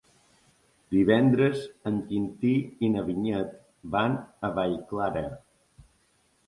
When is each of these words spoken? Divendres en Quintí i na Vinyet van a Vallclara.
Divendres 0.95 1.61
en 1.91 1.99
Quintí 2.07 2.55
i 2.87 2.91
na 2.97 3.05
Vinyet 3.11 3.55
van 3.97 4.19
a 4.49 4.53
Vallclara. 4.59 5.25